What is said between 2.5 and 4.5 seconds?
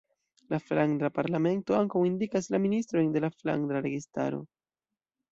la ministrojn de la flandra registaro.